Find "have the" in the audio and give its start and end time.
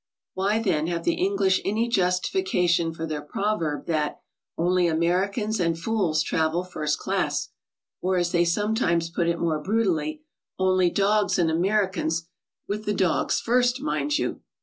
0.87-1.13